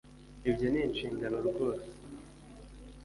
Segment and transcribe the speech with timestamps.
[0.49, 1.89] ibyo ni inshingano rwose